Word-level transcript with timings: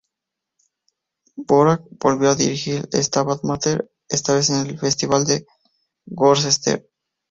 Dvořák 1.37 1.81
volvió 2.05 2.31
a 2.31 2.39
dirigir 2.41 2.89
el 2.91 3.03
"Stabat 3.03 3.43
Mater", 3.51 3.87
esta 4.09 4.33
vez 4.33 4.49
en 4.49 4.65
el 4.65 4.79
festival 4.79 5.25
de 5.25 5.45
Worcester. 6.07 6.89